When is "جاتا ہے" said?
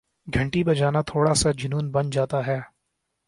2.09-2.59